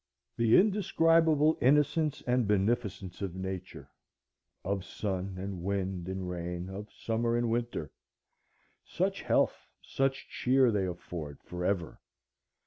The 0.35 0.57
indescribable 0.59 1.59
innocence 1.61 2.23
and 2.25 2.47
beneficence 2.47 3.21
of 3.21 3.35
Nature,—of 3.35 4.83
sun 4.83 5.35
and 5.37 5.61
wind 5.61 6.07
and 6.07 6.27
rain, 6.27 6.69
of 6.71 6.91
summer 6.91 7.37
and 7.37 7.51
winter,—such 7.51 9.21
health, 9.21 9.67
such 9.83 10.27
cheer, 10.27 10.71
they 10.71 10.87
afford 10.87 11.43
forever! 11.43 12.01